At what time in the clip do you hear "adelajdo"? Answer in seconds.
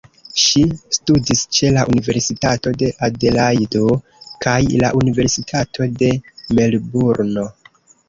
3.09-3.93